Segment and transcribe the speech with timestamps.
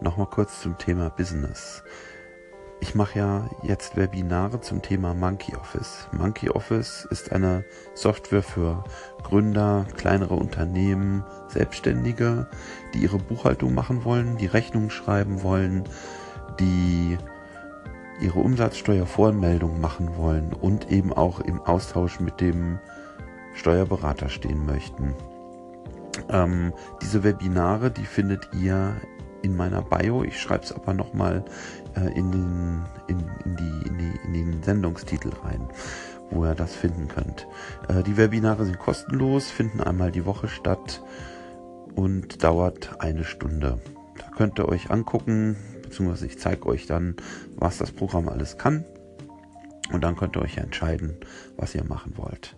[0.00, 1.82] Nochmal kurz zum Thema Business.
[2.80, 6.06] Ich mache ja jetzt Webinare zum Thema Monkey Office.
[6.12, 8.84] Monkey Office ist eine Software für
[9.24, 12.46] Gründer, kleinere Unternehmen, Selbstständige,
[12.94, 15.82] die ihre Buchhaltung machen wollen, die Rechnungen schreiben wollen,
[16.60, 17.18] die
[18.20, 22.78] ihre Umsatzsteuervoranmeldung machen wollen und eben auch im Austausch mit dem
[23.54, 25.14] Steuerberater stehen möchten.
[26.28, 26.72] Ähm,
[27.02, 28.94] diese Webinare, die findet ihr
[29.42, 30.24] in meiner Bio.
[30.24, 31.44] Ich schreibe es aber nochmal
[31.96, 35.68] äh, in, den, in, in, die, in, die, in den Sendungstitel rein,
[36.30, 37.46] wo ihr das finden könnt.
[37.88, 41.02] Äh, die Webinare sind kostenlos, finden einmal die Woche statt
[41.94, 43.80] und dauert eine Stunde.
[44.18, 47.16] Da könnt ihr euch angucken, beziehungsweise ich zeige euch dann,
[47.56, 48.84] was das Programm alles kann.
[49.92, 51.16] Und dann könnt ihr euch entscheiden,
[51.56, 52.56] was ihr machen wollt.